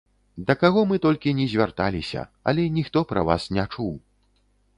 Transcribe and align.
Да 0.47 0.53
каго 0.61 0.81
мы 0.91 0.95
толькі 1.03 1.33
ні 1.39 1.45
звярталіся, 1.51 2.25
але 2.53 2.67
ніхто 2.79 3.05
пра 3.13 3.21
вас 3.29 3.47
не 3.59 3.69
чуў. 3.73 3.93